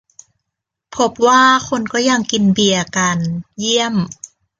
[0.95, 3.17] พบว่าคนก็ยังกินเบียร์กัน
[3.59, 3.95] เยี่ยม!